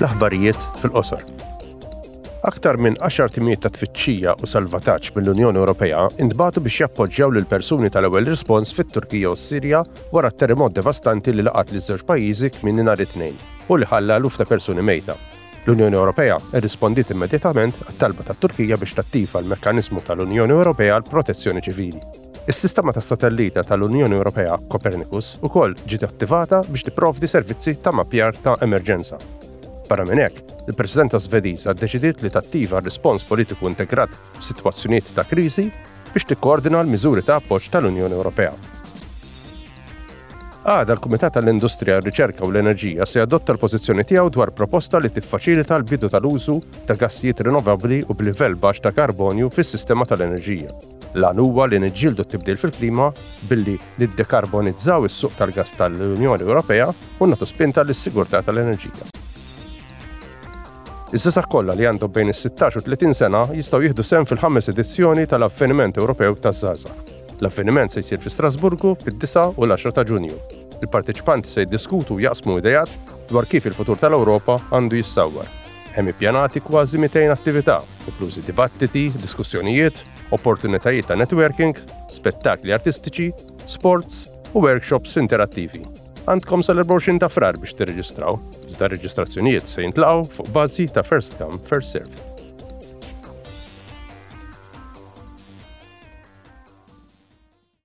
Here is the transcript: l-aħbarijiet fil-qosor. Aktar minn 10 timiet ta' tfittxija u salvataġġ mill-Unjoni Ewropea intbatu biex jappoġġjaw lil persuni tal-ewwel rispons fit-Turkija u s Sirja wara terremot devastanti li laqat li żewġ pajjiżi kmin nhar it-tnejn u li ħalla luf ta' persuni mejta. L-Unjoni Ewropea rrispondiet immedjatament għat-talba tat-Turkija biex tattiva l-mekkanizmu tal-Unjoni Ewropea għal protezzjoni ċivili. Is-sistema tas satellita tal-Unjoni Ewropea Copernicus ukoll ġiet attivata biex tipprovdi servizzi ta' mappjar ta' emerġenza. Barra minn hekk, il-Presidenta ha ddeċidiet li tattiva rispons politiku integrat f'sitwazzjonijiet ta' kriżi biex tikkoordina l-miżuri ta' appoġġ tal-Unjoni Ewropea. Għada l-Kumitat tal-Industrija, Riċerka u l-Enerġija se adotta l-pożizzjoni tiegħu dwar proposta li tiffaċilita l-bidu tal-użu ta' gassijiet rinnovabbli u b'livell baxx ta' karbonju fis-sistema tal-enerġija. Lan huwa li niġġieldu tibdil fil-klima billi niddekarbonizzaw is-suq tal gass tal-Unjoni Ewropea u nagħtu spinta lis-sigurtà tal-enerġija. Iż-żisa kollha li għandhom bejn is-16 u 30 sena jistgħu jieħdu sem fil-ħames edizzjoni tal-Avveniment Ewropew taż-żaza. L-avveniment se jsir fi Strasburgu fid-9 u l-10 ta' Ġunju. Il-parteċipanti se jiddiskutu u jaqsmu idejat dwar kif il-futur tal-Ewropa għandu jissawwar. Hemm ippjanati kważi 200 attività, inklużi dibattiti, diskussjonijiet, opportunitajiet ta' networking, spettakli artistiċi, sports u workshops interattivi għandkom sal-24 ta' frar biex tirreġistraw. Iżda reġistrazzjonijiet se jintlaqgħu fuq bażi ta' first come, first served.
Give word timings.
l-aħbarijiet 0.00 0.80
fil-qosor. 0.80 1.22
Aktar 2.48 2.78
minn 2.80 2.96
10 3.04 3.34
timiet 3.34 3.60
ta' 3.60 3.68
tfittxija 3.68 4.32
u 4.40 4.48
salvataġġ 4.48 5.10
mill-Unjoni 5.18 5.60
Ewropea 5.60 6.06
intbatu 6.24 6.62
biex 6.64 6.80
jappoġġjaw 6.86 7.34
lil 7.36 7.44
persuni 7.50 7.90
tal-ewwel 7.92 8.24
rispons 8.30 8.72
fit-Turkija 8.72 9.28
u 9.28 9.36
s 9.36 9.42
Sirja 9.50 9.82
wara 10.14 10.30
terremot 10.32 10.72
devastanti 10.72 11.34
li 11.36 11.44
laqat 11.44 11.72
li 11.74 11.82
żewġ 11.84 12.06
pajjiżi 12.08 12.50
kmin 12.54 12.80
nhar 12.86 13.02
it-tnejn 13.04 13.36
u 13.68 13.76
li 13.76 13.88
ħalla 13.90 14.16
luf 14.24 14.40
ta' 14.40 14.48
persuni 14.48 14.80
mejta. 14.82 15.18
L-Unjoni 15.68 15.98
Ewropea 16.00 16.38
rrispondiet 16.56 17.12
immedjatament 17.12 17.76
għat-talba 17.84 18.24
tat-Turkija 18.30 18.80
biex 18.80 18.96
tattiva 19.02 19.42
l-mekkanizmu 19.44 20.00
tal-Unjoni 20.08 20.56
Ewropea 20.56 20.96
għal 20.96 21.12
protezzjoni 21.12 21.60
ċivili. 21.68 22.00
Is-sistema 22.48 22.96
tas 22.96 23.04
satellita 23.12 23.66
tal-Unjoni 23.68 24.16
Ewropea 24.16 24.56
Copernicus 24.72 25.34
ukoll 25.44 25.76
ġiet 25.84 26.08
attivata 26.08 26.64
biex 26.72 26.88
tipprovdi 26.88 27.28
servizzi 27.28 27.76
ta' 27.84 27.92
mappjar 27.92 28.40
ta' 28.40 28.56
emerġenza. 28.64 29.20
Barra 29.90 30.04
minn 30.06 30.20
hekk, 30.22 30.36
il-Presidenta 30.70 31.18
ha 31.18 31.72
ddeċidiet 31.74 32.20
li 32.22 32.30
tattiva 32.30 32.78
rispons 32.78 33.24
politiku 33.26 33.66
integrat 33.66 34.12
f'sitwazzjonijiet 34.38 35.08
ta' 35.16 35.24
kriżi 35.26 35.64
biex 36.14 36.26
tikkoordina 36.30 36.78
l-miżuri 36.84 37.24
ta' 37.26 37.40
appoġġ 37.40 37.70
tal-Unjoni 37.72 38.14
Ewropea. 38.14 38.52
Għada 40.62 40.94
l-Kumitat 40.94 41.34
tal-Industrija, 41.40 41.98
Riċerka 42.06 42.46
u 42.46 42.52
l-Enerġija 42.54 43.02
se 43.10 43.18
adotta 43.24 43.56
l-pożizzjoni 43.56 44.06
tiegħu 44.06 44.30
dwar 44.38 44.54
proposta 44.54 45.00
li 45.02 45.10
tiffaċilita 45.10 45.74
l-bidu 45.80 46.06
tal-użu 46.14 46.60
ta' 46.86 46.94
gassijiet 46.94 47.42
rinnovabbli 47.48 48.04
u 48.06 48.14
b'livell 48.14 48.54
baxx 48.62 48.84
ta' 48.86 48.94
karbonju 48.94 49.50
fis-sistema 49.56 50.06
tal-enerġija. 50.06 50.70
Lan 51.18 51.42
huwa 51.42 51.66
li 51.66 51.80
niġġieldu 51.82 52.28
tibdil 52.30 52.60
fil-klima 52.62 53.10
billi 53.50 53.74
niddekarbonizzaw 53.98 55.08
is-suq 55.10 55.34
tal 55.40 55.50
gass 55.50 55.74
tal-Unjoni 55.82 56.46
Ewropea 56.46 56.92
u 57.18 57.26
nagħtu 57.34 57.50
spinta 57.50 57.82
lis-sigurtà 57.90 58.44
tal-enerġija. 58.46 59.16
Iż-żisa 61.10 61.42
kollha 61.50 61.74
li 61.74 61.86
għandhom 61.88 62.12
bejn 62.14 62.28
is-16 62.30 62.76
u 62.78 62.80
30 62.86 63.16
sena 63.18 63.40
jistgħu 63.50 63.80
jieħdu 63.82 64.04
sem 64.06 64.26
fil-ħames 64.30 64.68
edizzjoni 64.70 65.24
tal-Avveniment 65.32 65.96
Ewropew 65.98 66.36
taż-żaza. 66.44 66.92
L-avveniment 67.40 67.90
se 67.96 68.02
jsir 68.04 68.20
fi 68.22 68.30
Strasburgu 68.30 68.92
fid-9 69.00 69.56
u 69.58 69.66
l-10 69.66 69.94
ta' 69.96 70.04
Ġunju. 70.06 70.36
Il-parteċipanti 70.84 71.50
se 71.50 71.64
jiddiskutu 71.64 72.14
u 72.14 72.22
jaqsmu 72.22 72.60
idejat 72.62 72.92
dwar 73.32 73.48
kif 73.50 73.66
il-futur 73.66 73.98
tal-Ewropa 74.00 74.60
għandu 74.70 75.00
jissawwar. 75.00 75.50
Hemm 75.96 76.12
ippjanati 76.12 76.62
kważi 76.62 77.00
200 77.02 77.32
attività, 77.34 77.80
inklużi 78.06 78.44
dibattiti, 78.46 79.08
diskussjonijiet, 79.24 79.98
opportunitajiet 80.30 81.10
ta' 81.10 81.18
networking, 81.18 81.74
spettakli 82.14 82.76
artistiċi, 82.76 83.32
sports 83.66 84.22
u 84.54 84.62
workshops 84.62 85.16
interattivi 85.18 85.82
għandkom 86.30 86.62
sal-24 86.62 87.20
ta' 87.22 87.30
frar 87.32 87.58
biex 87.60 87.74
tirreġistraw. 87.78 88.38
Iżda 88.70 88.90
reġistrazzjonijiet 88.94 89.68
se 89.70 89.84
jintlaqgħu 89.84 90.30
fuq 90.38 90.52
bażi 90.54 90.88
ta' 90.94 91.06
first 91.08 91.38
come, 91.42 91.58
first 91.72 91.96
served. 91.96 92.29